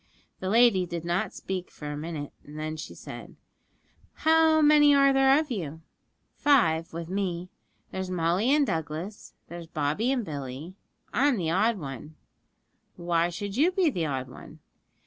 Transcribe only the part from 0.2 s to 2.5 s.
The lady did not speak for a minute,